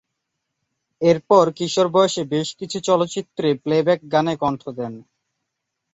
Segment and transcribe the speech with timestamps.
[1.01, 4.93] এরপর কিশোর বয়সে বেশ কিছু চলচ্চিত্রে প্লেব্যাক গানে কন্ঠ দেন।